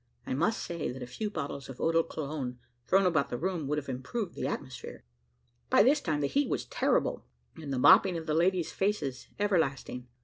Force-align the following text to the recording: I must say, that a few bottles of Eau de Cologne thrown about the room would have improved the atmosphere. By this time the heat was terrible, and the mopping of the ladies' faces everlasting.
I 0.25 0.33
must 0.33 0.63
say, 0.63 0.91
that 0.91 1.03
a 1.03 1.05
few 1.05 1.29
bottles 1.29 1.69
of 1.69 1.79
Eau 1.79 1.91
de 1.91 2.01
Cologne 2.03 2.57
thrown 2.87 3.05
about 3.05 3.29
the 3.29 3.37
room 3.37 3.67
would 3.67 3.77
have 3.77 3.87
improved 3.87 4.33
the 4.33 4.47
atmosphere. 4.47 5.03
By 5.69 5.83
this 5.83 6.01
time 6.01 6.21
the 6.21 6.27
heat 6.27 6.49
was 6.49 6.65
terrible, 6.65 7.27
and 7.57 7.71
the 7.71 7.77
mopping 7.77 8.17
of 8.17 8.25
the 8.25 8.33
ladies' 8.33 8.71
faces 8.71 9.27
everlasting. 9.37 10.07